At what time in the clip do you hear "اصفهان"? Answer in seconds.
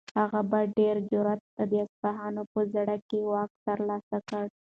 1.85-2.35